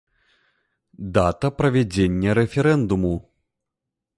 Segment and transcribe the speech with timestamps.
[1.17, 3.13] Дата правядзення рэферэндуму.